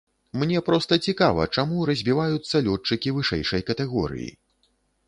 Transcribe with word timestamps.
Мне 0.43 0.61
проста 0.69 0.97
цікава, 1.09 1.45
чаму 1.57 1.85
разбіваюцца 1.91 2.65
лётчыкі 2.69 3.17
вышэйшай 3.21 3.61
катэгорыі? 3.71 4.29